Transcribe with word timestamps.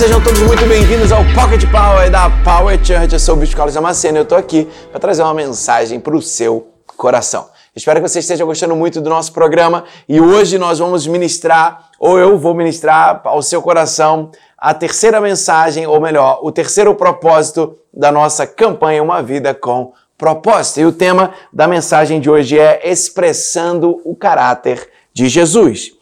sejam 0.00 0.18
todos 0.24 0.40
muito 0.40 0.64
bem-vindos 0.64 1.12
ao 1.12 1.22
Pocket 1.34 1.70
Power 1.70 2.10
da 2.10 2.30
Power 2.42 2.82
Church. 2.82 3.12
Eu 3.12 3.18
sou 3.20 3.34
o 3.34 3.38
Bispo 3.38 3.54
Carlos 3.54 3.74
Damasceno 3.74 4.16
e 4.16 4.20
eu 4.20 4.24
tô 4.24 4.34
aqui 4.34 4.66
para 4.90 4.98
trazer 4.98 5.22
uma 5.22 5.34
mensagem 5.34 6.00
para 6.00 6.16
o 6.16 6.22
seu 6.22 6.68
coração. 6.96 7.50
Espero 7.76 8.00
que 8.00 8.08
você 8.08 8.20
esteja 8.20 8.42
gostando 8.42 8.74
muito 8.74 8.98
do 8.98 9.10
nosso 9.10 9.30
programa 9.30 9.84
e 10.08 10.18
hoje 10.18 10.56
nós 10.56 10.78
vamos 10.78 11.06
ministrar, 11.06 11.90
ou 11.98 12.18
eu 12.18 12.38
vou 12.38 12.54
ministrar 12.54 13.20
ao 13.24 13.42
seu 13.42 13.60
coração, 13.60 14.30
a 14.56 14.72
terceira 14.72 15.20
mensagem, 15.20 15.86
ou 15.86 16.00
melhor, 16.00 16.38
o 16.42 16.50
terceiro 16.50 16.94
propósito 16.94 17.76
da 17.92 18.10
nossa 18.10 18.46
campanha 18.46 19.02
Uma 19.02 19.22
Vida 19.22 19.52
com 19.52 19.92
Propósito. 20.16 20.80
E 20.80 20.86
o 20.86 20.92
tema 20.92 21.34
da 21.52 21.68
mensagem 21.68 22.22
de 22.22 22.30
hoje 22.30 22.58
é 22.58 22.90
Expressando 22.90 24.00
o 24.02 24.16
Caráter 24.16 24.88
de 25.12 25.28
Jesus. 25.28 25.92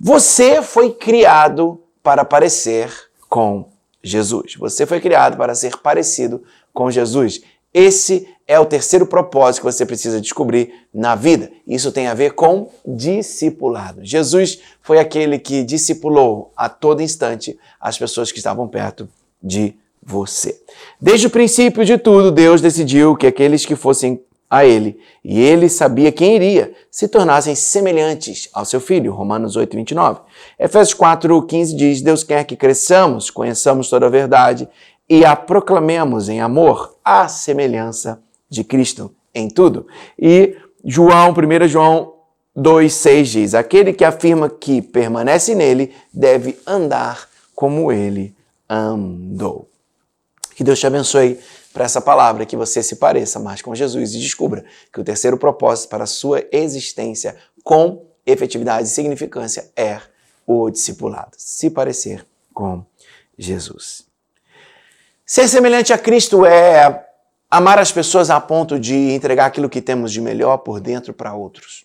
Você 0.00 0.62
foi 0.62 0.88
criado 0.88 1.82
para 2.02 2.24
parecer 2.24 3.11
com 3.32 3.70
Jesus. 4.04 4.56
Você 4.58 4.84
foi 4.84 5.00
criado 5.00 5.38
para 5.38 5.54
ser 5.54 5.78
parecido 5.78 6.42
com 6.70 6.90
Jesus. 6.90 7.40
Esse 7.72 8.28
é 8.46 8.60
o 8.60 8.66
terceiro 8.66 9.06
propósito 9.06 9.62
que 9.62 9.72
você 9.72 9.86
precisa 9.86 10.20
descobrir 10.20 10.70
na 10.92 11.14
vida. 11.14 11.50
Isso 11.66 11.90
tem 11.90 12.08
a 12.08 12.12
ver 12.12 12.32
com 12.34 12.68
discipulado. 12.86 14.04
Jesus 14.04 14.60
foi 14.82 14.98
aquele 14.98 15.38
que 15.38 15.64
discipulou 15.64 16.52
a 16.54 16.68
todo 16.68 17.00
instante 17.00 17.58
as 17.80 17.96
pessoas 17.96 18.30
que 18.30 18.36
estavam 18.36 18.68
perto 18.68 19.08
de 19.42 19.76
você. 20.02 20.60
Desde 21.00 21.26
o 21.26 21.30
princípio 21.30 21.86
de 21.86 21.96
tudo, 21.96 22.30
Deus 22.30 22.60
decidiu 22.60 23.16
que 23.16 23.26
aqueles 23.26 23.64
que 23.64 23.74
fossem 23.74 24.22
a 24.52 24.66
ele, 24.66 24.98
e 25.24 25.40
ele 25.40 25.66
sabia 25.66 26.12
quem 26.12 26.36
iria, 26.36 26.74
se 26.90 27.08
tornassem 27.08 27.54
semelhantes 27.54 28.50
ao 28.52 28.66
seu 28.66 28.82
filho. 28.82 29.14
Romanos 29.14 29.56
8, 29.56 29.74
29. 29.74 30.20
Efésios 30.58 30.92
4, 30.92 31.46
15 31.46 31.74
diz: 31.74 32.02
Deus 32.02 32.22
quer 32.22 32.44
que 32.44 32.54
cresçamos, 32.54 33.30
conheçamos 33.30 33.88
toda 33.88 34.04
a 34.04 34.10
verdade 34.10 34.68
e 35.08 35.24
a 35.24 35.34
proclamemos 35.34 36.28
em 36.28 36.42
amor, 36.42 36.98
à 37.02 37.28
semelhança 37.28 38.22
de 38.46 38.62
Cristo 38.62 39.14
em 39.34 39.48
tudo. 39.48 39.86
E 40.18 40.54
João, 40.84 41.30
1 41.30 41.68
João 41.68 42.12
2, 42.54 42.92
6 42.92 43.28
diz: 43.30 43.54
Aquele 43.54 43.94
que 43.94 44.04
afirma 44.04 44.50
que 44.50 44.82
permanece 44.82 45.54
nele 45.54 45.94
deve 46.12 46.58
andar 46.66 47.26
como 47.54 47.90
ele 47.90 48.34
andou. 48.68 49.66
Que 50.54 50.62
Deus 50.62 50.78
te 50.78 50.86
abençoe 50.86 51.38
para 51.72 51.84
essa 51.84 52.00
palavra, 52.00 52.44
que 52.44 52.56
você 52.56 52.82
se 52.82 52.96
pareça 52.96 53.38
mais 53.38 53.62
com 53.62 53.74
Jesus 53.74 54.14
e 54.14 54.18
descubra 54.18 54.64
que 54.92 55.00
o 55.00 55.04
terceiro 55.04 55.38
propósito 55.38 55.88
para 55.88 56.04
a 56.04 56.06
sua 56.06 56.44
existência 56.52 57.36
com 57.64 58.06
efetividade 58.26 58.86
e 58.86 58.90
significância 58.90 59.70
é 59.76 60.00
o 60.46 60.70
discipulado, 60.70 61.32
se 61.36 61.70
parecer 61.70 62.24
com 62.52 62.84
Jesus. 63.38 64.04
Ser 65.24 65.48
semelhante 65.48 65.92
a 65.92 65.98
Cristo 65.98 66.44
é 66.44 67.06
amar 67.50 67.78
as 67.78 67.90
pessoas 67.90 68.28
a 68.30 68.40
ponto 68.40 68.78
de 68.78 68.94
entregar 68.94 69.46
aquilo 69.46 69.68
que 69.68 69.80
temos 69.80 70.12
de 70.12 70.20
melhor 70.20 70.58
por 70.58 70.80
dentro 70.80 71.12
para 71.12 71.34
outros. 71.34 71.84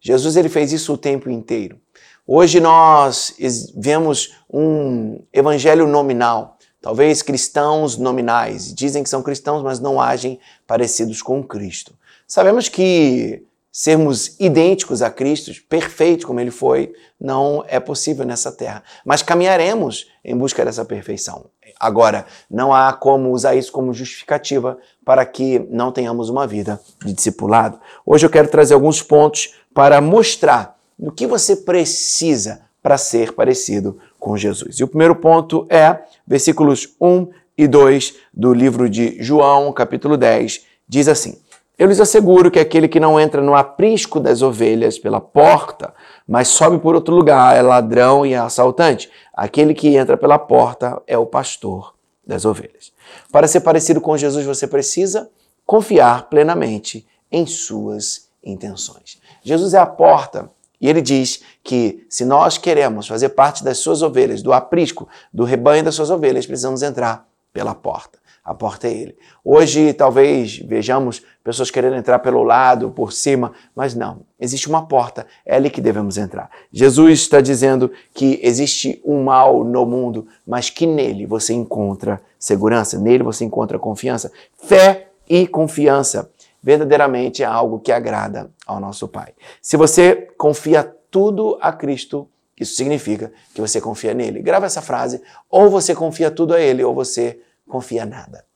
Jesus 0.00 0.36
ele 0.36 0.48
fez 0.48 0.72
isso 0.72 0.92
o 0.92 0.98
tempo 0.98 1.30
inteiro. 1.30 1.80
Hoje 2.26 2.60
nós 2.60 3.34
vemos 3.76 4.34
um 4.50 5.22
evangelho 5.32 5.86
nominal 5.86 6.53
Talvez 6.84 7.22
cristãos 7.22 7.96
nominais, 7.96 8.70
dizem 8.74 9.02
que 9.02 9.08
são 9.08 9.22
cristãos, 9.22 9.62
mas 9.62 9.80
não 9.80 9.98
agem 9.98 10.38
parecidos 10.66 11.22
com 11.22 11.42
Cristo. 11.42 11.94
Sabemos 12.28 12.68
que 12.68 13.42
sermos 13.72 14.38
idênticos 14.38 15.00
a 15.00 15.10
Cristo, 15.10 15.50
perfeitos 15.66 16.26
como 16.26 16.40
ele 16.40 16.50
foi, 16.50 16.92
não 17.18 17.64
é 17.68 17.80
possível 17.80 18.26
nessa 18.26 18.52
terra. 18.52 18.82
Mas 19.02 19.22
caminharemos 19.22 20.10
em 20.22 20.36
busca 20.36 20.62
dessa 20.62 20.84
perfeição. 20.84 21.46
Agora, 21.80 22.26
não 22.50 22.70
há 22.70 22.92
como 22.92 23.32
usar 23.32 23.54
isso 23.54 23.72
como 23.72 23.94
justificativa 23.94 24.76
para 25.06 25.24
que 25.24 25.60
não 25.70 25.90
tenhamos 25.90 26.28
uma 26.28 26.46
vida 26.46 26.78
de 27.02 27.14
discipulado. 27.14 27.80
Hoje 28.04 28.26
eu 28.26 28.30
quero 28.30 28.48
trazer 28.48 28.74
alguns 28.74 29.00
pontos 29.00 29.54
para 29.72 30.02
mostrar 30.02 30.78
no 30.98 31.10
que 31.10 31.26
você 31.26 31.56
precisa 31.56 32.60
para 32.82 32.98
ser 32.98 33.32
parecido 33.32 33.98
com 34.24 34.38
Jesus. 34.38 34.80
E 34.80 34.84
o 34.84 34.88
primeiro 34.88 35.14
ponto 35.14 35.66
é 35.68 35.98
versículos 36.26 36.96
1 36.98 37.28
e 37.58 37.68
2 37.68 38.14
do 38.32 38.54
livro 38.54 38.88
de 38.88 39.22
João, 39.22 39.70
capítulo 39.70 40.16
10, 40.16 40.64
diz 40.88 41.08
assim: 41.08 41.38
Eu 41.78 41.86
lhes 41.86 42.00
asseguro 42.00 42.50
que 42.50 42.58
aquele 42.58 42.88
que 42.88 42.98
não 42.98 43.20
entra 43.20 43.42
no 43.42 43.54
aprisco 43.54 44.18
das 44.18 44.40
ovelhas 44.40 44.98
pela 44.98 45.20
porta, 45.20 45.92
mas 46.26 46.48
sobe 46.48 46.78
por 46.78 46.94
outro 46.94 47.14
lugar, 47.14 47.54
é 47.54 47.60
ladrão 47.60 48.24
e 48.24 48.32
é 48.32 48.38
assaltante. 48.38 49.10
Aquele 49.34 49.74
que 49.74 49.94
entra 49.94 50.16
pela 50.16 50.38
porta 50.38 51.02
é 51.06 51.18
o 51.18 51.26
pastor 51.26 51.92
das 52.26 52.46
ovelhas. 52.46 52.94
Para 53.30 53.46
ser 53.46 53.60
parecido 53.60 54.00
com 54.00 54.16
Jesus, 54.16 54.46
você 54.46 54.66
precisa 54.66 55.28
confiar 55.66 56.30
plenamente 56.30 57.06
em 57.30 57.44
suas 57.44 58.30
intenções. 58.42 59.20
Jesus 59.42 59.74
é 59.74 59.78
a 59.78 59.86
porta 59.86 60.50
e 60.84 60.86
ele 60.86 61.00
diz 61.00 61.40
que 61.62 62.04
se 62.10 62.26
nós 62.26 62.58
queremos 62.58 63.08
fazer 63.08 63.30
parte 63.30 63.64
das 63.64 63.78
suas 63.78 64.02
ovelhas, 64.02 64.42
do 64.42 64.52
aprisco, 64.52 65.08
do 65.32 65.42
rebanho 65.42 65.82
das 65.82 65.94
suas 65.94 66.10
ovelhas, 66.10 66.44
precisamos 66.44 66.82
entrar 66.82 67.26
pela 67.54 67.74
porta. 67.74 68.18
A 68.44 68.52
porta 68.52 68.86
é 68.86 68.92
ele. 68.92 69.16
Hoje, 69.42 69.94
talvez 69.94 70.58
vejamos 70.58 71.22
pessoas 71.42 71.70
querendo 71.70 71.96
entrar 71.96 72.18
pelo 72.18 72.42
lado, 72.42 72.90
por 72.90 73.14
cima, 73.14 73.52
mas 73.74 73.94
não. 73.94 74.26
Existe 74.38 74.68
uma 74.68 74.86
porta, 74.86 75.26
é 75.46 75.56
ali 75.56 75.70
que 75.70 75.80
devemos 75.80 76.18
entrar. 76.18 76.50
Jesus 76.70 77.20
está 77.20 77.40
dizendo 77.40 77.90
que 78.12 78.38
existe 78.42 79.00
um 79.06 79.24
mal 79.24 79.64
no 79.64 79.86
mundo, 79.86 80.26
mas 80.46 80.68
que 80.68 80.86
nele 80.86 81.24
você 81.24 81.54
encontra 81.54 82.20
segurança, 82.38 82.98
nele 82.98 83.24
você 83.24 83.42
encontra 83.42 83.78
confiança. 83.78 84.30
Fé 84.58 85.08
e 85.26 85.46
confiança 85.46 86.30
verdadeiramente 86.64 87.42
é 87.42 87.46
algo 87.46 87.78
que 87.78 87.92
agrada 87.92 88.50
ao 88.66 88.80
nosso 88.80 89.06
Pai. 89.06 89.34
Se 89.60 89.76
você 89.76 90.32
confia 90.38 90.82
tudo 91.10 91.58
a 91.60 91.70
Cristo, 91.70 92.26
isso 92.58 92.74
significa 92.74 93.30
que 93.54 93.60
você 93.60 93.82
confia 93.82 94.14
nele. 94.14 94.40
Grava 94.40 94.64
essa 94.64 94.80
frase: 94.80 95.20
ou 95.50 95.68
você 95.68 95.94
confia 95.94 96.30
tudo 96.30 96.54
a 96.54 96.60
ele, 96.60 96.82
ou 96.82 96.94
você 96.94 97.38
confia 97.68 98.06
nada. 98.06 98.46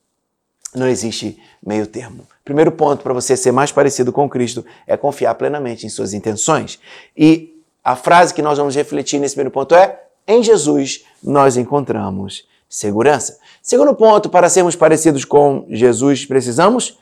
Não 0.73 0.87
existe 0.87 1.39
meio 1.63 1.85
termo. 1.85 2.27
Primeiro 2.43 2.71
ponto 2.71 3.03
para 3.03 3.13
você 3.13 3.37
ser 3.37 3.51
mais 3.51 3.71
parecido 3.71 4.11
com 4.11 4.27
Cristo 4.27 4.65
é 4.87 4.97
confiar 4.97 5.35
plenamente 5.35 5.85
em 5.85 5.89
suas 5.89 6.13
intenções. 6.13 6.79
E 7.15 7.61
a 7.83 7.95
frase 7.95 8.33
que 8.33 8.41
nós 8.41 8.57
vamos 8.57 8.75
refletir 8.75 9.19
nesse 9.19 9.35
primeiro 9.35 9.51
ponto 9.51 9.75
é: 9.75 10.01
em 10.27 10.41
Jesus 10.41 11.05
nós 11.23 11.57
encontramos 11.57 12.47
segurança. 12.67 13.37
Segundo 13.61 13.93
ponto, 13.93 14.29
para 14.29 14.49
sermos 14.49 14.75
parecidos 14.75 15.23
com 15.25 15.65
Jesus, 15.69 16.25
precisamos 16.25 16.97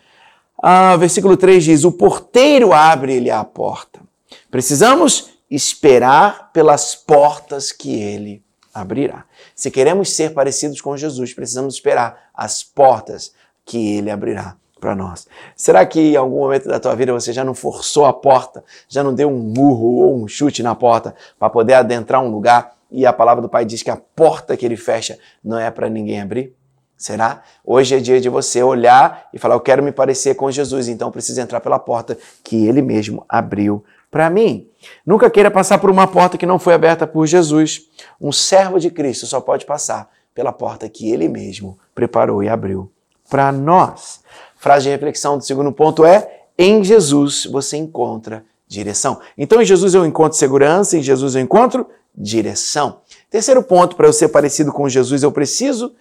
ah, 0.58 0.96
versículo 0.98 1.38
3 1.38 1.64
diz: 1.64 1.84
O 1.84 1.92
porteiro 1.92 2.74
abre-lhe 2.74 3.30
a 3.30 3.44
porta. 3.44 4.00
Precisamos 4.50 5.30
esperar 5.50 6.52
pelas 6.52 6.96
portas 6.96 7.72
que 7.72 8.02
ele 8.02 8.44
abrirá. 8.74 9.26
Se 9.56 9.72
queremos 9.72 10.12
ser 10.12 10.34
parecidos 10.34 10.82
com 10.82 10.96
Jesus, 10.98 11.34
precisamos 11.34 11.76
esperar 11.76 12.30
as 12.34 12.64
portas 12.64 13.34
que 13.66 13.98
ele 13.98 14.12
abrirá 14.12 14.56
para 14.80 14.96
nós. 14.96 15.28
Será 15.56 15.86
que 15.86 16.00
em 16.00 16.16
algum 16.16 16.40
momento 16.40 16.68
da 16.68 16.80
tua 16.80 16.96
vida 16.96 17.12
você 17.12 17.34
já 17.34 17.44
não 17.44 17.54
forçou 17.54 18.06
a 18.06 18.14
porta, 18.14 18.64
já 18.88 19.04
não 19.04 19.14
deu 19.14 19.30
um 19.30 19.40
murro 19.40 20.04
ou 20.04 20.24
um 20.24 20.28
chute 20.28 20.62
na 20.62 20.76
porta 20.76 21.16
para 21.40 21.50
poder 21.50 21.74
adentrar 21.74 22.22
um 22.22 22.30
lugar 22.30 22.76
e 22.92 23.06
a 23.06 23.12
palavra 23.12 23.42
do 23.42 23.50
Pai 23.50 23.66
diz 23.66 23.84
que 23.84 23.90
a 23.90 23.98
porta 23.98 24.56
que 24.56 24.66
ele 24.66 24.78
fecha 24.78 25.18
não 25.44 25.58
é 25.58 25.70
para 25.70 25.90
ninguém 25.90 26.22
abrir? 26.22 26.54
Será? 26.98 27.44
Hoje 27.64 27.96
é 27.96 28.00
dia 28.00 28.20
de 28.20 28.28
você 28.28 28.64
olhar 28.64 29.30
e 29.32 29.38
falar: 29.38 29.54
Eu 29.54 29.60
quero 29.60 29.84
me 29.84 29.92
parecer 29.92 30.34
com 30.34 30.50
Jesus, 30.50 30.88
então 30.88 31.12
preciso 31.12 31.40
entrar 31.40 31.60
pela 31.60 31.78
porta 31.78 32.18
que 32.44 32.66
ele 32.66 32.82
mesmo 32.82 33.24
abriu 33.30 33.84
para 34.10 34.30
mim. 34.32 34.68
Nunca 35.06 35.30
queira 35.30 35.52
passar 35.52 35.78
por 35.78 35.92
uma 35.92 36.08
porta 36.08 36.40
que 36.40 36.46
não 36.46 36.58
foi 36.58 36.74
aberta 36.74 37.06
por 37.06 37.28
Jesus. 37.28 37.84
Um 38.20 38.32
servo 38.32 38.80
de 38.80 38.90
Cristo 38.90 39.28
só 39.28 39.40
pode 39.40 39.66
passar 39.66 40.10
pela 40.34 40.52
porta 40.52 40.90
que 40.90 41.12
ele 41.12 41.28
mesmo 41.28 41.78
preparou 41.94 42.44
e 42.44 42.50
abriu 42.50 42.92
para 43.30 43.52
nós. 43.52 44.22
Frase 44.56 44.86
de 44.86 44.90
reflexão 44.90 45.38
do 45.38 45.44
segundo 45.44 45.72
ponto 45.72 46.04
é: 46.04 46.46
Em 46.58 46.84
Jesus 46.84 47.46
você 47.46 47.78
encontra 47.78 48.44
direção. 48.68 49.20
Então, 49.38 49.62
em 49.62 49.66
Jesus 49.66 49.94
eu 49.94 50.04
encontro 50.04 50.38
segurança, 50.38 50.98
em 50.98 51.04
Jesus 51.04 51.36
eu 51.36 51.42
encontro 51.42 51.88
direção. 52.16 53.02
Terceiro 53.30 53.62
ponto, 53.62 53.96
para 53.96 54.08
eu 54.08 54.14
ser 54.14 54.30
parecido 54.30 54.74
com 54.74 54.90
Jesus, 54.90 55.22
eu 55.22 55.32
preciso 55.32 55.94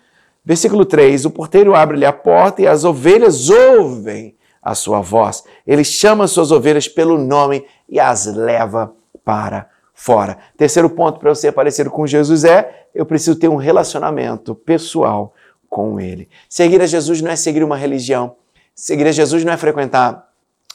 Versículo 0.47 0.85
3: 0.85 1.25
O 1.25 1.31
porteiro 1.31 1.75
abre-lhe 1.75 2.07
a 2.07 2.13
porta 2.13 2.63
e 2.63 2.69
as 2.69 2.85
ovelhas 2.85 3.51
ouvem 3.51 4.37
a 4.63 4.77
sua 4.77 5.01
voz. 5.01 5.43
Ele 5.67 5.83
chama 5.83 6.29
suas 6.29 6.53
ovelhas 6.53 6.87
pelo 6.87 7.19
nome 7.19 7.67
e 7.89 7.99
as 7.99 8.27
leva 8.27 8.95
para 9.25 9.69
fora. 9.93 10.39
Terceiro 10.57 10.89
ponto 10.89 11.19
para 11.19 11.35
ser 11.35 11.51
parecido 11.51 11.91
com 11.91 12.07
Jesus 12.07 12.45
é: 12.45 12.87
eu 12.95 13.05
preciso 13.05 13.37
ter 13.37 13.49
um 13.49 13.57
relacionamento 13.57 14.55
pessoal 14.55 15.35
com 15.69 15.99
Ele. 15.99 16.29
Seguir 16.49 16.81
a 16.81 16.87
Jesus 16.87 17.21
não 17.21 17.33
é 17.33 17.37
seguir 17.37 17.65
uma 17.65 17.77
religião. 17.77 18.37
Seguir 18.73 19.09
a 19.09 19.13
Jesus 19.13 19.43
não 19.43 19.53
é 19.53 19.57
frequentar 19.57 20.27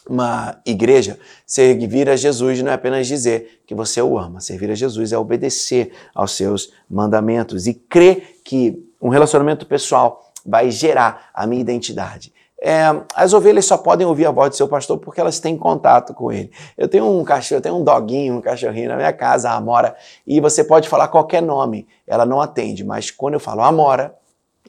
uma 0.09 0.59
igreja, 0.65 1.19
servir 1.45 2.09
a 2.09 2.15
Jesus 2.15 2.59
não 2.63 2.71
é 2.71 2.73
apenas 2.73 3.07
dizer 3.07 3.62
que 3.68 3.75
você 3.75 4.01
o 4.01 4.18
ama. 4.18 4.41
Servir 4.41 4.71
a 4.71 4.75
Jesus 4.75 5.13
é 5.13 5.18
obedecer 5.18 5.91
aos 6.13 6.31
seus 6.31 6.73
mandamentos 6.89 7.68
e 7.68 7.75
crer 7.75 8.39
que 8.44 8.91
um 9.01 9.09
relacionamento 9.09 9.65
pessoal 9.65 10.31
vai 10.45 10.69
gerar 10.71 11.30
a 11.33 11.48
minha 11.48 11.62
identidade. 11.62 12.33
É, 12.63 12.83
as 13.15 13.33
ovelhas 13.33 13.65
só 13.65 13.75
podem 13.75 14.06
ouvir 14.06 14.27
a 14.27 14.31
voz 14.31 14.51
do 14.51 14.56
seu 14.56 14.68
pastor 14.68 15.00
porque 15.00 15.19
elas 15.19 15.39
têm 15.39 15.57
contato 15.57 16.13
com 16.13 16.31
ele. 16.31 16.51
Eu 16.77 16.88
tenho 16.88 17.06
um 17.09 17.24
cachorro, 17.24 17.57
eu 17.57 17.62
tenho 17.62 17.75
um 17.75 17.83
doguinho, 17.83 18.36
um 18.36 18.42
cachorrinho 18.42 18.89
na 18.89 18.95
minha 18.95 19.12
casa, 19.12 19.50
a 19.50 19.56
Amora, 19.56 19.95
e 20.27 20.39
você 20.39 20.63
pode 20.63 20.88
falar 20.88 21.07
qualquer 21.07 21.42
nome, 21.42 21.88
ela 22.06 22.24
não 22.24 22.39
atende, 22.39 22.83
mas 22.83 23.09
quando 23.09 23.33
eu 23.33 23.39
falo 23.39 23.62
Amora, 23.62 24.15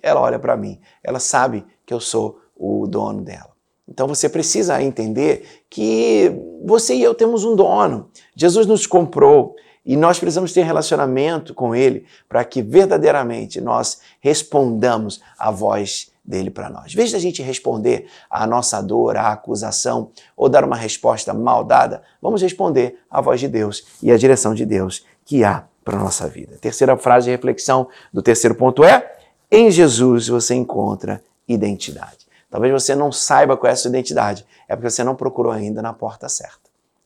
ela 0.02 0.22
olha 0.22 0.38
para 0.38 0.56
mim, 0.56 0.80
ela 1.04 1.20
sabe 1.20 1.66
que 1.84 1.92
eu 1.92 2.00
sou 2.00 2.40
o 2.56 2.86
dono 2.86 3.20
dela. 3.20 3.52
Então 3.86 4.08
você 4.08 4.26
precisa 4.26 4.82
entender 4.82 5.64
que 5.68 6.32
você 6.64 6.94
e 6.94 7.02
eu 7.02 7.14
temos 7.14 7.44
um 7.44 7.54
dono. 7.54 8.08
Jesus 8.34 8.66
nos 8.66 8.86
comprou 8.86 9.54
e 9.84 9.96
nós 9.96 10.18
precisamos 10.18 10.52
ter 10.52 10.62
relacionamento 10.62 11.54
com 11.54 11.74
Ele 11.74 12.06
para 12.28 12.44
que 12.44 12.62
verdadeiramente 12.62 13.60
nós 13.60 14.00
respondamos 14.20 15.20
à 15.38 15.50
voz 15.50 16.12
dele 16.24 16.50
para 16.50 16.70
nós. 16.70 16.94
Vez 16.94 17.10
da 17.10 17.18
gente 17.18 17.42
responder 17.42 18.06
à 18.30 18.46
nossa 18.46 18.80
dor, 18.80 19.16
à 19.16 19.32
acusação 19.32 20.10
ou 20.36 20.48
dar 20.48 20.64
uma 20.64 20.76
resposta 20.76 21.34
mal 21.34 21.64
dada, 21.64 22.02
vamos 22.20 22.40
responder 22.42 23.00
à 23.10 23.20
voz 23.20 23.40
de 23.40 23.48
Deus 23.48 23.84
e 24.02 24.12
à 24.12 24.16
direção 24.16 24.54
de 24.54 24.64
Deus 24.64 25.04
que 25.24 25.42
há 25.42 25.64
para 25.84 25.96
a 25.96 26.00
nossa 26.00 26.28
vida. 26.28 26.56
Terceira 26.60 26.96
frase 26.96 27.24
de 27.24 27.32
reflexão 27.32 27.88
do 28.12 28.22
terceiro 28.22 28.54
ponto 28.54 28.84
é: 28.84 29.16
em 29.50 29.70
Jesus 29.70 30.28
você 30.28 30.54
encontra 30.54 31.22
identidade. 31.46 32.22
Talvez 32.48 32.72
você 32.72 32.94
não 32.94 33.10
saiba 33.10 33.56
qual 33.56 33.70
é 33.70 33.72
a 33.72 33.76
sua 33.76 33.88
identidade. 33.88 34.46
É 34.68 34.76
porque 34.76 34.90
você 34.90 35.02
não 35.02 35.16
procurou 35.16 35.50
ainda 35.50 35.80
na 35.82 35.92
porta 35.92 36.28
certa. 36.28 36.61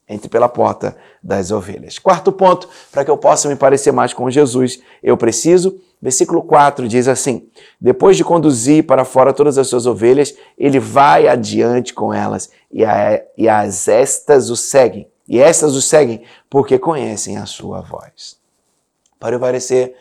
Entre 0.09 0.29
pela 0.29 0.47
porta 0.47 0.95
das 1.21 1.51
ovelhas. 1.51 1.99
Quarto 1.99 2.31
ponto, 2.31 2.69
para 2.91 3.03
que 3.03 3.11
eu 3.11 3.17
possa 3.17 3.49
me 3.49 3.55
parecer 3.55 3.91
mais 3.91 4.13
com 4.13 4.29
Jesus, 4.29 4.79
eu 5.03 5.17
preciso. 5.17 5.79
Versículo 6.01 6.43
4 6.43 6.87
diz 6.87 7.07
assim: 7.07 7.49
Depois 7.81 8.15
de 8.15 8.23
conduzir 8.23 8.85
para 8.85 9.03
fora 9.03 9.33
todas 9.33 9.57
as 9.57 9.67
suas 9.67 9.85
ovelhas, 9.85 10.33
ele 10.57 10.79
vai 10.79 11.27
adiante 11.27 11.93
com 11.93 12.13
elas, 12.13 12.49
e, 12.71 12.85
a, 12.85 13.21
e 13.37 13.49
as 13.49 13.87
estas 13.87 14.49
o 14.49 14.55
seguem. 14.55 15.07
E 15.27 15.39
estas 15.39 15.75
o 15.75 15.81
seguem 15.81 16.23
porque 16.49 16.79
conhecem 16.79 17.37
a 17.37 17.45
sua 17.45 17.81
voz. 17.81 18.37
Para 19.19 19.35
eu 19.35 19.39
parecer 19.39 19.95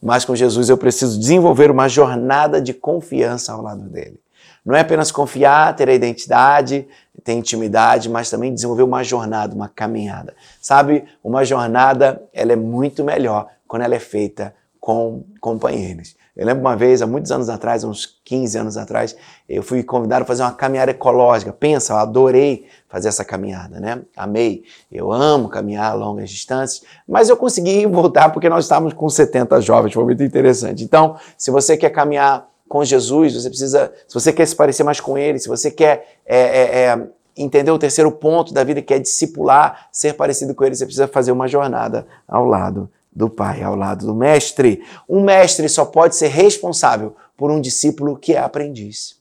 mais 0.00 0.24
com 0.24 0.36
Jesus, 0.36 0.68
eu 0.68 0.78
preciso 0.78 1.18
desenvolver 1.18 1.70
uma 1.70 1.88
jornada 1.88 2.60
de 2.60 2.72
confiança 2.72 3.52
ao 3.52 3.62
lado 3.62 3.88
dele. 3.88 4.20
Não 4.68 4.76
é 4.76 4.80
apenas 4.80 5.10
confiar, 5.10 5.74
ter 5.74 5.88
a 5.88 5.94
identidade, 5.94 6.86
ter 7.24 7.32
intimidade, 7.32 8.06
mas 8.10 8.28
também 8.28 8.52
desenvolver 8.52 8.82
uma 8.82 9.02
jornada, 9.02 9.54
uma 9.54 9.66
caminhada. 9.66 10.36
Sabe, 10.60 11.06
uma 11.24 11.42
jornada 11.42 12.22
ela 12.34 12.52
é 12.52 12.56
muito 12.56 13.02
melhor 13.02 13.46
quando 13.66 13.80
ela 13.80 13.94
é 13.94 13.98
feita 13.98 14.54
com 14.78 15.24
companheiros. 15.40 16.14
Eu 16.36 16.44
lembro 16.44 16.60
uma 16.60 16.76
vez, 16.76 17.00
há 17.00 17.06
muitos 17.06 17.32
anos 17.32 17.48
atrás, 17.48 17.82
uns 17.82 18.20
15 18.26 18.58
anos 18.58 18.76
atrás, 18.76 19.16
eu 19.48 19.62
fui 19.62 19.82
convidado 19.82 20.24
a 20.24 20.26
fazer 20.26 20.42
uma 20.42 20.52
caminhada 20.52 20.90
ecológica. 20.90 21.50
Pensa, 21.50 21.94
eu 21.94 21.96
adorei 21.96 22.66
fazer 22.90 23.08
essa 23.08 23.24
caminhada, 23.24 23.80
né? 23.80 24.02
Amei. 24.14 24.64
Eu 24.92 25.10
amo 25.10 25.48
caminhar 25.48 25.96
longas 25.96 26.28
distâncias, 26.28 26.84
mas 27.08 27.30
eu 27.30 27.38
consegui 27.38 27.86
voltar 27.88 28.28
porque 28.28 28.50
nós 28.50 28.66
estávamos 28.66 28.92
com 28.92 29.08
70 29.08 29.62
jovens, 29.62 29.94
foi 29.94 30.04
muito 30.04 30.22
interessante. 30.22 30.84
Então, 30.84 31.16
se 31.38 31.50
você 31.50 31.74
quer 31.74 31.88
caminhar 31.88 32.46
com 32.68 32.84
Jesus, 32.84 33.34
você 33.34 33.48
precisa, 33.48 33.92
se 34.06 34.14
você 34.14 34.32
quer 34.32 34.46
se 34.46 34.54
parecer 34.54 34.84
mais 34.84 35.00
com 35.00 35.16
Ele, 35.16 35.38
se 35.38 35.48
você 35.48 35.70
quer 35.70 36.18
é, 36.26 36.38
é, 36.38 36.84
é, 36.84 37.06
entender 37.36 37.70
o 37.70 37.78
terceiro 37.78 38.12
ponto 38.12 38.52
da 38.52 38.62
vida, 38.62 38.82
que 38.82 38.92
é 38.92 38.98
discipular, 38.98 39.88
ser 39.90 40.14
parecido 40.14 40.54
com 40.54 40.64
Ele, 40.64 40.74
você 40.74 40.84
precisa 40.84 41.08
fazer 41.08 41.32
uma 41.32 41.48
jornada 41.48 42.06
ao 42.26 42.44
lado 42.44 42.90
do 43.10 43.28
Pai, 43.28 43.62
ao 43.62 43.74
lado 43.74 44.06
do 44.06 44.14
Mestre. 44.14 44.82
Um 45.08 45.22
mestre 45.22 45.68
só 45.68 45.84
pode 45.84 46.14
ser 46.14 46.28
responsável 46.28 47.16
por 47.36 47.50
um 47.50 47.60
discípulo 47.60 48.16
que 48.16 48.34
é 48.34 48.38
aprendiz. 48.38 49.16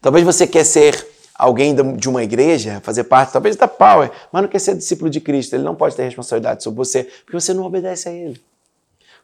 Talvez 0.00 0.24
você 0.24 0.46
quer 0.46 0.64
ser 0.64 1.06
alguém 1.34 1.74
de 1.96 2.08
uma 2.08 2.22
igreja, 2.24 2.80
fazer 2.82 3.04
parte 3.04 3.32
talvez 3.32 3.56
da 3.56 3.68
Power, 3.68 4.10
mas 4.32 4.42
não 4.42 4.48
quer 4.48 4.58
ser 4.58 4.74
discípulo 4.74 5.10
de 5.10 5.20
Cristo. 5.20 5.54
Ele 5.54 5.62
não 5.62 5.74
pode 5.74 5.94
ter 5.94 6.04
responsabilidade 6.04 6.62
sobre 6.62 6.78
você, 6.78 7.04
porque 7.04 7.38
você 7.38 7.52
não 7.52 7.64
obedece 7.64 8.08
a 8.08 8.12
Ele. 8.12 8.40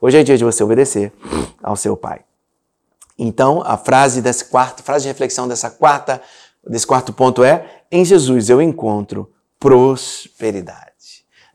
Hoje 0.01 0.19
é 0.19 0.23
dia 0.23 0.37
de 0.37 0.45
você 0.45 0.63
obedecer 0.63 1.13
ao 1.63 1.77
seu 1.77 1.97
Pai. 1.97 2.23
Então, 3.25 3.63
a 3.65 3.77
frase 3.77 4.21
dessa 4.21 4.45
quarta, 4.45 4.83
frase 4.83 5.05
de 5.05 5.09
reflexão 5.09 5.47
dessa 5.47 5.71
quarta, 5.71 6.21
desse 6.67 6.85
quarto 6.85 7.13
ponto 7.13 7.45
é: 7.45 7.85
em 7.89 8.05
Jesus 8.05 8.51
eu 8.51 8.61
encontro 8.61 9.31
prosperidade. 9.61 10.91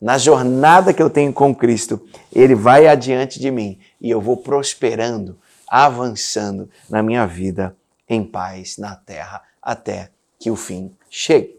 Na 0.01 0.17
jornada 0.17 0.93
que 0.93 1.03
eu 1.03 1.09
tenho 1.09 1.33
com 1.33 1.53
Cristo, 1.53 1.99
ele 2.33 2.55
vai 2.55 2.87
adiante 2.87 3.37
de 3.37 3.51
mim 3.51 3.79
e 3.99 4.09
eu 4.09 4.21
vou 4.21 4.37
prosperando, 4.37 5.37
avançando 5.67 6.69
na 6.89 7.03
minha 7.03 7.27
vida 7.27 7.75
em 8.07 8.23
paz 8.23 8.77
na 8.77 8.95
terra 8.95 9.41
até 9.61 10.09
que 10.39 10.49
o 10.49 10.55
fim 10.55 10.95
chegue. 11.09 11.53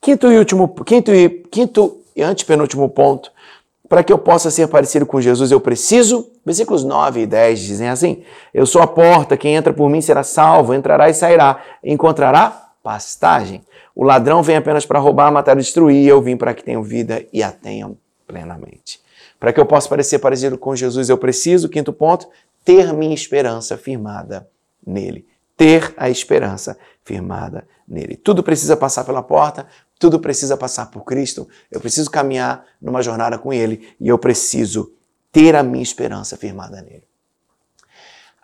Quinto 0.00 0.30
e 0.30 0.38
último, 0.38 0.68
quinto 0.84 1.12
e 1.12 1.28
quinto 1.50 2.00
e 2.14 2.22
antepenúltimo 2.22 2.88
ponto 2.88 3.32
para 3.92 4.02
que 4.02 4.10
eu 4.10 4.16
possa 4.16 4.50
ser 4.50 4.68
parecido 4.68 5.04
com 5.04 5.20
Jesus, 5.20 5.50
eu 5.50 5.60
preciso. 5.60 6.26
Versículos 6.46 6.82
9 6.82 7.20
e 7.20 7.26
10 7.26 7.60
dizem 7.60 7.90
assim: 7.90 8.22
Eu 8.54 8.64
sou 8.64 8.80
a 8.80 8.86
porta, 8.86 9.36
quem 9.36 9.54
entra 9.54 9.70
por 9.70 9.90
mim 9.90 10.00
será 10.00 10.22
salvo, 10.22 10.72
entrará 10.72 11.10
e 11.10 11.14
sairá, 11.14 11.62
encontrará 11.84 12.70
pastagem. 12.82 13.60
O 13.94 14.02
ladrão 14.02 14.42
vem 14.42 14.56
apenas 14.56 14.86
para 14.86 14.98
roubar, 14.98 15.30
matar 15.30 15.58
e 15.58 15.60
destruir, 15.60 16.08
eu 16.08 16.22
vim 16.22 16.38
para 16.38 16.54
que 16.54 16.64
tenham 16.64 16.82
vida 16.82 17.22
e 17.34 17.42
a 17.42 17.52
tenham 17.52 17.94
plenamente. 18.26 18.98
Para 19.38 19.52
que 19.52 19.60
eu 19.60 19.66
possa 19.66 19.90
parecer 19.90 20.18
parecido 20.20 20.56
com 20.56 20.74
Jesus, 20.74 21.10
eu 21.10 21.18
preciso, 21.18 21.68
quinto 21.68 21.92
ponto, 21.92 22.26
ter 22.64 22.94
minha 22.94 23.14
esperança 23.14 23.76
firmada 23.76 24.48
nele. 24.86 25.26
Ter 25.54 25.92
a 25.98 26.08
esperança 26.08 26.78
firmada 27.04 27.66
nele. 27.86 28.16
Tudo 28.16 28.42
precisa 28.42 28.76
passar 28.76 29.04
pela 29.04 29.22
porta, 29.22 29.66
tudo 29.98 30.18
precisa 30.18 30.56
passar 30.56 30.86
por 30.86 31.04
Cristo. 31.04 31.48
Eu 31.70 31.80
preciso 31.80 32.10
caminhar 32.10 32.64
numa 32.80 33.02
jornada 33.02 33.38
com 33.38 33.52
Ele 33.52 33.94
e 34.00 34.08
eu 34.08 34.18
preciso 34.18 34.92
ter 35.30 35.56
a 35.56 35.62
minha 35.62 35.82
esperança 35.82 36.36
firmada 36.36 36.82
nele. 36.82 37.04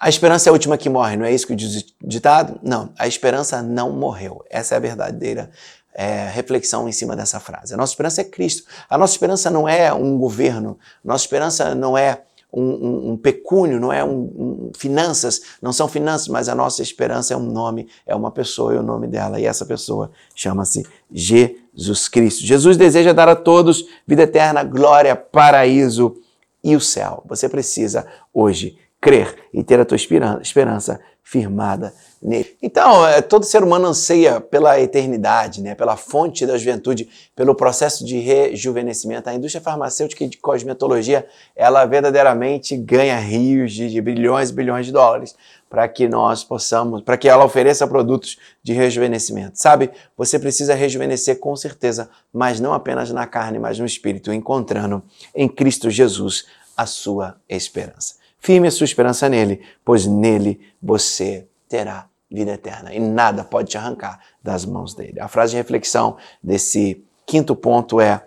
A 0.00 0.08
esperança 0.08 0.49
é 0.49 0.50
a 0.50 0.52
última 0.52 0.78
que 0.78 0.88
morre, 0.88 1.16
não 1.16 1.25
é 1.25 1.32
isso 1.32 1.46
que 1.46 1.56
diz 1.56 1.82
o 2.00 2.06
ditado? 2.06 2.60
Não, 2.62 2.93
a 2.96 3.08
esperança 3.08 3.60
não 3.60 3.93
morreu. 3.93 4.44
Essa 4.49 4.75
é 4.75 4.76
a 4.76 4.81
verdadeira 4.81 5.50
é, 5.93 6.28
reflexão 6.28 6.88
em 6.88 6.93
cima 6.93 7.16
dessa 7.16 7.40
frase. 7.40 7.75
A 7.75 7.76
nossa 7.76 7.93
esperança 7.93 8.20
é 8.20 8.25
Cristo. 8.25 8.62
A 8.88 8.96
nossa 8.96 9.15
esperança 9.15 9.50
não 9.50 9.69
é 9.69 9.93
um 9.93 10.17
governo, 10.17 10.79
nossa 11.05 11.24
esperança 11.24 11.74
não 11.74 11.98
é 11.98 12.22
um, 12.52 12.62
um, 12.62 13.10
um 13.12 13.17
pecúnio, 13.17 13.78
não 13.78 13.93
é 13.93 14.02
um, 14.02 14.20
um, 14.20 14.70
finanças, 14.76 15.40
não 15.60 15.72
são 15.72 15.86
finanças, 15.86 16.28
mas 16.28 16.48
a 16.48 16.55
nossa 16.55 16.82
esperança 16.82 17.34
é 17.34 17.36
um 17.36 17.43
nome, 17.43 17.88
é 18.06 18.14
uma 18.14 18.31
pessoa 18.31 18.74
e 18.74 18.78
o 18.78 18.82
nome 18.82 19.06
dela, 19.06 19.38
e 19.38 19.44
essa 19.44 19.67
pessoa 19.67 20.10
chama-se 20.34 20.86
Jesus 21.12 22.08
Cristo. 22.08 22.44
Jesus 22.44 22.76
deseja 22.76 23.12
dar 23.12 23.28
a 23.28 23.36
todos 23.36 23.84
vida 24.06 24.22
eterna, 24.22 24.64
glória, 24.64 25.14
paraíso 25.14 26.17
e 26.64 26.74
o 26.74 26.81
céu. 26.81 27.22
Você 27.26 27.48
precisa 27.48 28.06
hoje 28.32 28.78
crer 29.00 29.34
e 29.52 29.62
ter 29.62 29.81
a 29.81 29.84
tua 29.84 29.96
esperança 29.96 31.00
firmada 31.22 31.93
nele. 32.22 32.56
Então, 32.62 33.06
é, 33.06 33.20
todo 33.20 33.44
ser 33.44 33.62
humano 33.62 33.88
anseia 33.88 34.40
pela 34.40 34.81
eternidade, 34.81 35.60
né? 35.60 35.74
pela 35.74 35.94
fonte 35.94 36.46
da 36.46 36.56
juventude, 36.56 37.06
pelo 37.36 37.55
processo 37.55 38.02
de 38.02 38.19
rejuvenescimento. 38.19 39.28
A 39.28 39.34
indústria 39.34 39.60
farmacêutica 39.62 40.24
e 40.24 40.28
de 40.28 40.38
cosmetologia, 40.38 41.26
ela 41.55 41.84
verdadeiramente 41.84 42.76
ganha 42.78 43.19
rios 43.19 43.72
de, 43.72 43.90
de 43.90 44.00
bilhões 44.00 44.48
e 44.48 44.55
bilhões 44.55 44.86
de 44.86 44.93
dólares 44.93 45.36
para 45.69 45.86
que 45.86 46.08
nós 46.08 46.43
possamos, 46.43 47.02
para 47.02 47.19
que 47.19 47.28
ela 47.28 47.44
ofereça 47.44 47.86
produtos 47.86 48.38
de 48.62 48.72
rejuvenescimento. 48.72 49.58
Sabe, 49.58 49.90
você 50.17 50.38
precisa 50.38 50.74
rejuvenescer 50.74 51.38
com 51.38 51.55
certeza, 51.55 52.08
mas 52.32 52.58
não 52.58 52.72
apenas 52.72 53.10
na 53.12 53.26
carne, 53.26 53.58
mas 53.58 53.78
no 53.78 53.84
espírito, 53.84 54.32
encontrando 54.32 55.02
em 55.34 55.46
Cristo 55.46 55.90
Jesus 55.90 56.46
a 56.74 56.86
sua 56.86 57.36
esperança. 57.48 58.14
Firme 58.38 58.68
a 58.68 58.70
sua 58.70 58.84
esperança 58.84 59.28
nele, 59.28 59.60
pois 59.84 60.06
nele 60.06 60.60
você 60.80 61.46
terá 61.68 62.06
vida 62.30 62.52
eterna 62.52 62.92
e 62.92 63.00
nada 63.00 63.42
pode 63.42 63.70
te 63.70 63.78
arrancar 63.78 64.20
das 64.42 64.64
mãos 64.64 64.94
dele. 64.94 65.20
A 65.20 65.28
frase 65.28 65.52
de 65.52 65.56
reflexão 65.56 66.16
desse 66.42 67.02
quinto 67.26 67.56
ponto 67.56 68.00
é: 68.00 68.24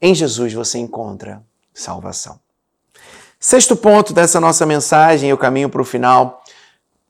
em 0.00 0.14
Jesus 0.14 0.52
você 0.52 0.78
encontra 0.78 1.42
salvação. 1.72 2.38
Sexto 3.40 3.76
ponto 3.76 4.12
dessa 4.12 4.40
nossa 4.40 4.66
mensagem, 4.66 5.30
eu 5.30 5.38
caminho 5.38 5.68
para 5.68 5.82
o 5.82 5.84
final. 5.84 6.42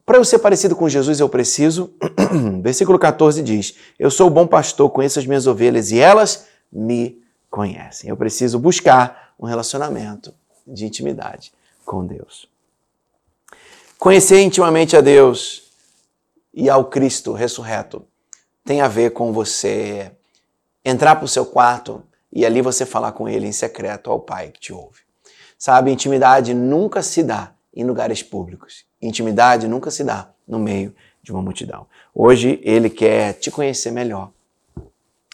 Para 0.05 0.19
eu 0.19 0.25
ser 0.25 0.39
parecido 0.39 0.75
com 0.75 0.89
Jesus, 0.89 1.21
eu 1.21 1.29
preciso. 1.29 1.93
Versículo 2.63 2.99
14 2.99 3.43
diz: 3.43 3.75
Eu 3.99 4.11
sou 4.11 4.27
o 4.27 4.31
bom 4.31 4.47
pastor, 4.47 4.91
conheço 4.91 5.19
as 5.19 5.27
minhas 5.27 5.47
ovelhas 5.47 5.91
e 5.91 5.99
elas 5.99 6.47
me 6.73 7.23
conhecem. 7.51 8.11
Eu 8.11 8.17
preciso 8.17 8.59
buscar 8.59 9.33
um 9.39 9.47
relacionamento 9.47 10.35
de 10.67 10.85
intimidade 10.85 11.53
com 11.89 12.07
Deus. 12.07 12.47
Conhecer 13.99 14.41
intimamente 14.43 14.95
a 14.95 15.01
Deus 15.01 15.73
e 16.53 16.69
ao 16.69 16.85
Cristo 16.85 17.33
ressurreto 17.33 18.07
tem 18.63 18.83
a 18.83 18.87
ver 18.87 19.13
com 19.13 19.33
você 19.33 20.13
entrar 20.85 21.17
para 21.17 21.25
o 21.25 21.29
seu 21.29 21.47
quarto 21.47 22.03
e 22.31 22.45
ali 22.45 22.61
você 22.61 22.85
falar 22.85 23.13
com 23.13 23.27
ele 23.27 23.47
em 23.47 23.53
secreto 23.53 24.11
ao 24.11 24.21
Pai 24.21 24.51
que 24.51 24.61
te 24.61 24.73
ouve. 24.73 25.01
Sabe, 25.59 25.91
intimidade 25.91 26.53
nunca 26.53 27.03
se 27.03 27.23
dá 27.23 27.55
em 27.75 27.85
lugares 27.85 28.23
públicos. 28.23 28.85
Intimidade 29.01 29.67
nunca 29.67 29.91
se 29.91 30.05
dá 30.05 30.31
no 30.47 30.59
meio 30.59 30.95
de 31.23 31.33
uma 31.33 31.41
multidão. 31.41 31.87
Hoje 32.15 32.61
ele 32.63 32.91
quer 32.91 33.33
te 33.33 33.51
conhecer 33.51 33.91
melhor 33.91 34.31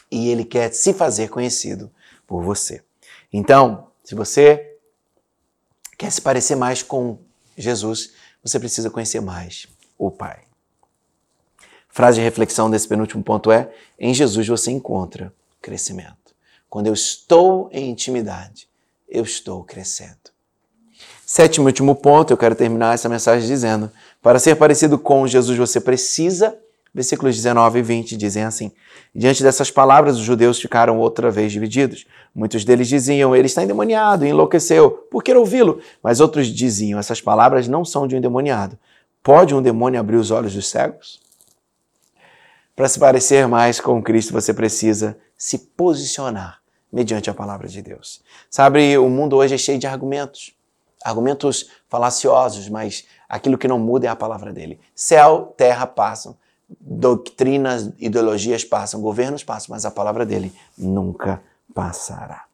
e 0.08 0.30
ele 0.30 0.44
quer 0.44 0.72
se 0.72 0.94
fazer 0.94 1.28
conhecido 1.28 1.90
por 2.26 2.42
você. 2.42 2.82
Então, 3.32 3.88
se 4.04 4.14
você 4.14 4.73
quer 5.96 6.10
se 6.10 6.20
parecer 6.20 6.56
mais 6.56 6.82
com 6.82 7.18
Jesus, 7.56 8.12
você 8.42 8.58
precisa 8.58 8.90
conhecer 8.90 9.20
mais 9.20 9.66
o 9.98 10.10
Pai. 10.10 10.40
Frase 11.88 12.18
de 12.18 12.24
reflexão 12.24 12.68
desse 12.68 12.88
penúltimo 12.88 13.22
ponto 13.22 13.52
é: 13.52 13.72
em 13.98 14.12
Jesus 14.12 14.46
você 14.48 14.70
encontra 14.70 15.32
crescimento. 15.62 16.34
Quando 16.68 16.88
eu 16.88 16.92
estou 16.92 17.68
em 17.72 17.88
intimidade, 17.90 18.68
eu 19.08 19.22
estou 19.22 19.62
crescendo. 19.62 20.34
Sétimo 21.24 21.68
e 21.68 21.70
último 21.70 21.94
ponto, 21.94 22.32
eu 22.32 22.36
quero 22.36 22.54
terminar 22.54 22.94
essa 22.94 23.08
mensagem 23.08 23.46
dizendo: 23.46 23.90
para 24.20 24.38
ser 24.38 24.56
parecido 24.56 24.98
com 24.98 25.26
Jesus, 25.26 25.56
você 25.56 25.80
precisa. 25.80 26.58
Versículos 26.94 27.34
19 27.34 27.80
e 27.80 27.82
20 27.82 28.16
dizem 28.16 28.44
assim: 28.44 28.70
Diante 29.12 29.42
dessas 29.42 29.68
palavras, 29.70 30.16
os 30.16 30.22
judeus 30.22 30.60
ficaram 30.60 30.98
outra 31.00 31.28
vez 31.28 31.50
divididos. 31.50 32.06
Muitos 32.32 32.64
deles 32.64 32.86
diziam: 32.86 33.34
Ele 33.34 33.46
está 33.46 33.64
endemoniado, 33.64 34.24
enlouqueceu. 34.24 34.90
Por 35.10 35.22
que 35.24 35.34
ouvi-lo? 35.34 35.80
Mas 36.00 36.20
outros 36.20 36.46
diziam: 36.46 36.98
Essas 36.98 37.20
palavras 37.20 37.66
não 37.66 37.84
são 37.84 38.06
de 38.06 38.14
um 38.14 38.18
endemoniado. 38.18 38.78
Pode 39.24 39.54
um 39.54 39.60
demônio 39.60 39.98
abrir 39.98 40.16
os 40.16 40.30
olhos 40.30 40.54
dos 40.54 40.68
cegos? 40.68 41.20
Para 42.76 42.88
se 42.88 42.98
parecer 42.98 43.48
mais 43.48 43.80
com 43.80 44.02
Cristo, 44.02 44.32
você 44.32 44.54
precisa 44.54 45.16
se 45.36 45.58
posicionar 45.58 46.60
mediante 46.92 47.28
a 47.28 47.34
palavra 47.34 47.66
de 47.66 47.82
Deus. 47.82 48.22
Sabe, 48.48 48.96
o 48.98 49.08
mundo 49.08 49.36
hoje 49.36 49.54
é 49.54 49.58
cheio 49.58 49.78
de 49.78 49.86
argumentos, 49.86 50.54
argumentos 51.04 51.70
falaciosos, 51.88 52.68
mas 52.68 53.04
aquilo 53.28 53.58
que 53.58 53.66
não 53.66 53.78
muda 53.78 54.06
é 54.06 54.10
a 54.10 54.16
palavra 54.16 54.52
dele. 54.52 54.78
Céu, 54.94 55.54
terra 55.56 55.86
passam, 55.86 56.36
doutrinas, 56.80 57.90
ideologias 57.98 58.64
passam, 58.64 59.00
governos 59.00 59.44
passam, 59.44 59.74
mas 59.74 59.84
a 59.84 59.90
palavra 59.90 60.24
dele 60.24 60.52
nunca 60.76 61.42
passará. 61.74 62.44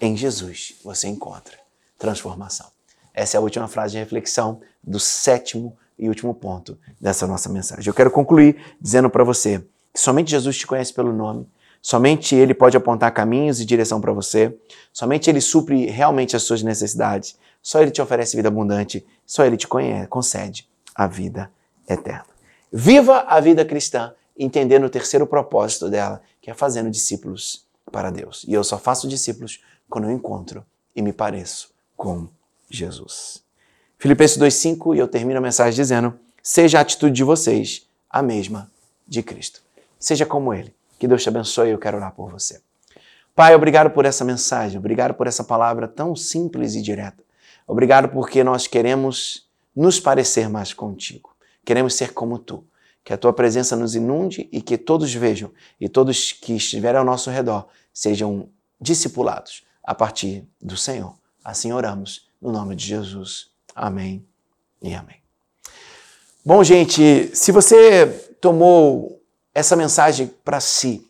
Em 0.00 0.16
Jesus 0.16 0.74
você 0.82 1.08
encontra 1.08 1.58
transformação. 1.98 2.66
Essa 3.12 3.36
é 3.36 3.38
a 3.38 3.42
última 3.42 3.68
frase 3.68 3.92
de 3.92 3.98
reflexão 3.98 4.60
do 4.82 4.98
sétimo 4.98 5.76
e 5.98 6.08
último 6.08 6.34
ponto 6.34 6.78
dessa 6.98 7.26
nossa 7.26 7.48
mensagem. 7.48 7.86
Eu 7.86 7.94
quero 7.94 8.10
concluir 8.10 8.56
dizendo 8.80 9.10
para 9.10 9.22
você 9.22 9.62
que 9.92 10.00
somente 10.00 10.30
Jesus 10.30 10.56
te 10.56 10.66
conhece 10.66 10.94
pelo 10.94 11.12
nome, 11.12 11.46
somente 11.82 12.34
Ele 12.34 12.54
pode 12.54 12.76
apontar 12.76 13.12
caminhos 13.12 13.60
e 13.60 13.66
direção 13.66 14.00
para 14.00 14.12
você, 14.12 14.56
somente 14.92 15.28
Ele 15.28 15.40
supre 15.40 15.86
realmente 15.86 16.34
as 16.34 16.42
suas 16.44 16.62
necessidades, 16.62 17.36
só 17.62 17.82
Ele 17.82 17.90
te 17.90 18.00
oferece 18.00 18.36
vida 18.36 18.48
abundante, 18.48 19.06
só 19.26 19.44
Ele 19.44 19.56
te 19.56 19.68
conhece, 19.68 20.08
concede 20.08 20.66
a 20.94 21.06
vida 21.06 21.50
eterna. 21.88 22.29
Viva 22.72 23.20
a 23.20 23.40
vida 23.40 23.64
cristã 23.64 24.14
entendendo 24.38 24.84
o 24.84 24.90
terceiro 24.90 25.26
propósito 25.26 25.90
dela, 25.90 26.22
que 26.40 26.50
é 26.50 26.54
fazendo 26.54 26.90
discípulos 26.90 27.66
para 27.92 28.10
Deus. 28.10 28.44
E 28.48 28.54
eu 28.54 28.64
só 28.64 28.78
faço 28.78 29.06
discípulos 29.06 29.62
quando 29.88 30.04
eu 30.04 30.10
encontro 30.10 30.64
e 30.96 31.02
me 31.02 31.12
pareço 31.12 31.70
com 31.96 32.28
Jesus. 32.70 33.42
Filipenses 33.98 34.38
2,5 34.38 34.96
e 34.96 34.98
eu 34.98 35.06
termino 35.06 35.38
a 35.38 35.42
mensagem 35.42 35.74
dizendo: 35.74 36.18
seja 36.42 36.78
a 36.78 36.80
atitude 36.80 37.14
de 37.14 37.24
vocês 37.24 37.86
a 38.08 38.22
mesma 38.22 38.70
de 39.06 39.22
Cristo. 39.22 39.60
Seja 39.98 40.24
como 40.24 40.54
Ele. 40.54 40.74
Que 40.98 41.06
Deus 41.06 41.22
te 41.22 41.28
abençoe 41.28 41.68
e 41.68 41.72
eu 41.72 41.78
quero 41.78 41.98
orar 41.98 42.12
por 42.12 42.30
você. 42.30 42.60
Pai, 43.34 43.54
obrigado 43.54 43.90
por 43.90 44.04
essa 44.04 44.24
mensagem, 44.24 44.78
obrigado 44.78 45.14
por 45.14 45.26
essa 45.26 45.44
palavra 45.44 45.86
tão 45.86 46.16
simples 46.16 46.74
e 46.74 46.82
direta. 46.82 47.22
Obrigado 47.66 48.08
porque 48.08 48.42
nós 48.42 48.66
queremos 48.66 49.46
nos 49.74 50.00
parecer 50.00 50.48
mais 50.48 50.72
contigo. 50.72 51.30
Queremos 51.64 51.94
ser 51.94 52.12
como 52.12 52.38
tu. 52.38 52.64
Que 53.02 53.12
a 53.12 53.16
tua 53.16 53.32
presença 53.32 53.76
nos 53.76 53.94
inunde 53.94 54.48
e 54.52 54.60
que 54.60 54.76
todos 54.76 55.12
vejam 55.14 55.50
e 55.80 55.88
todos 55.88 56.32
que 56.32 56.54
estiverem 56.54 56.98
ao 56.98 57.04
nosso 57.04 57.30
redor 57.30 57.66
sejam 57.92 58.48
discipulados 58.80 59.64
a 59.82 59.94
partir 59.94 60.44
do 60.60 60.76
Senhor. 60.76 61.14
Assim 61.44 61.72
oramos, 61.72 62.28
no 62.40 62.52
nome 62.52 62.76
de 62.76 62.86
Jesus. 62.86 63.48
Amém 63.74 64.24
e 64.82 64.94
amém. 64.94 65.16
Bom, 66.44 66.62
gente, 66.62 67.30
se 67.34 67.52
você 67.52 68.06
tomou 68.40 69.20
essa 69.54 69.76
mensagem 69.76 70.30
para 70.44 70.60
si 70.60 71.06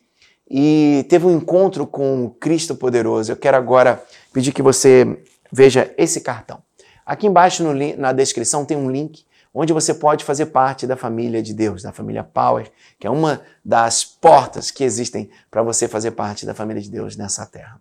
e 0.49 1.05
teve 1.09 1.25
um 1.25 1.31
encontro 1.31 1.87
com 1.87 2.29
Cristo 2.39 2.75
poderoso, 2.75 3.31
eu 3.31 3.37
quero 3.37 3.55
agora 3.55 4.03
pedir 4.33 4.51
que 4.51 4.61
você 4.61 5.23
veja 5.51 5.93
esse 5.97 6.21
cartão. 6.21 6.61
Aqui 7.05 7.27
embaixo 7.27 7.63
no, 7.63 7.73
na 7.97 8.11
descrição 8.11 8.65
tem 8.65 8.77
um 8.77 8.91
link 8.91 9.25
onde 9.53 9.73
você 9.73 9.93
pode 9.93 10.23
fazer 10.23 10.47
parte 10.47 10.87
da 10.87 10.95
família 10.95 11.41
de 11.41 11.53
Deus, 11.53 11.83
da 11.83 11.91
família 11.91 12.23
Power, 12.23 12.71
que 12.99 13.05
é 13.05 13.09
uma 13.09 13.41
das 13.63 14.03
portas 14.03 14.71
que 14.71 14.83
existem 14.83 15.29
para 15.49 15.61
você 15.61 15.87
fazer 15.87 16.11
parte 16.11 16.45
da 16.45 16.53
família 16.53 16.81
de 16.81 16.89
Deus 16.89 17.15
nessa 17.15 17.45
terra. 17.45 17.79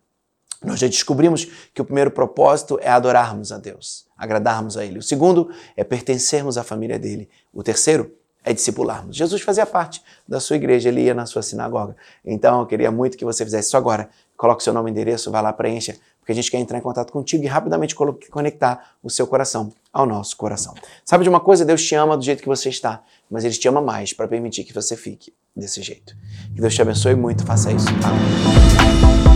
Nós 0.62 0.78
já 0.78 0.86
descobrimos 0.86 1.46
que 1.72 1.80
o 1.80 1.84
primeiro 1.84 2.10
propósito 2.10 2.78
é 2.82 2.88
adorarmos 2.88 3.50
a 3.50 3.58
Deus, 3.58 4.06
agradarmos 4.16 4.76
a 4.76 4.84
Ele. 4.84 4.98
O 4.98 5.02
segundo 5.02 5.50
é 5.74 5.82
pertencermos 5.82 6.58
à 6.58 6.62
família 6.62 6.98
dele. 6.98 7.30
O 7.52 7.62
terceiro 7.62 8.14
é 8.44 8.52
discipularmos. 8.52 9.16
Jesus 9.16 9.40
fazia 9.42 9.64
parte 9.64 10.02
da 10.26 10.40
sua 10.40 10.56
igreja, 10.56 10.88
ele 10.88 11.02
ia 11.02 11.14
na 11.14 11.26
sua 11.26 11.42
sinagoga. 11.42 11.96
Então 12.24 12.60
eu 12.60 12.66
queria 12.66 12.90
muito 12.90 13.16
que 13.16 13.24
você 13.24 13.44
fizesse 13.44 13.68
isso 13.68 13.76
agora. 13.76 14.08
Coloque 14.36 14.62
seu 14.62 14.72
nome 14.72 14.90
e 14.90 14.92
endereço, 14.92 15.30
vá 15.30 15.40
lá, 15.40 15.52
preencha, 15.52 15.96
porque 16.18 16.32
a 16.32 16.34
gente 16.34 16.50
quer 16.50 16.58
entrar 16.58 16.78
em 16.78 16.80
contato 16.80 17.12
contigo 17.12 17.44
e 17.44 17.46
rapidamente 17.46 17.94
conectar 17.94 18.94
o 19.02 19.10
seu 19.10 19.26
coração 19.26 19.72
ao 19.92 20.06
nosso 20.06 20.37
coração. 20.37 20.75
Sabe 21.04 21.25
de 21.25 21.30
uma 21.30 21.40
coisa? 21.40 21.64
Deus 21.64 21.82
te 21.82 21.94
ama 21.94 22.16
do 22.16 22.25
jeito 22.25 22.42
que 22.42 22.49
você 22.49 22.68
está, 22.68 23.02
mas 23.30 23.44
Ele 23.44 23.54
te 23.54 23.68
ama 23.68 23.80
mais 23.80 24.12
para 24.12 24.28
permitir 24.28 24.64
que 24.64 24.73
você 24.73 24.97
fique 24.97 25.32
desse 25.54 25.82
jeito. 25.82 26.16
Que 26.54 26.61
Deus 26.61 26.75
te 26.75 26.82
abençoe 26.82 27.14
muito, 27.14 27.44
faça 27.44 27.73
isso. 27.73 27.88
Amém. 27.88 29.29